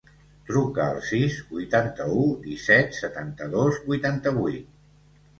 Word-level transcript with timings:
Truca 0.45 0.85
al 0.91 0.95
sis, 1.09 1.35
vuitanta-u, 1.49 2.23
disset, 2.45 2.97
setanta-dos, 3.01 3.77
vuitanta-vuit. 3.91 4.73